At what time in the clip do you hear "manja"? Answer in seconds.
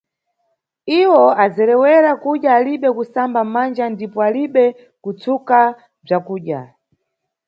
3.53-3.85